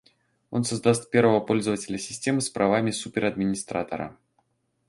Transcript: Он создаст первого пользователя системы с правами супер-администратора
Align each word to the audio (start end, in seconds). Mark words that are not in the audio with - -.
Он 0.49 0.63
создаст 0.63 1.11
первого 1.11 1.41
пользователя 1.41 1.99
системы 1.99 2.41
с 2.41 2.49
правами 2.49 2.89
супер-администратора 2.89 4.17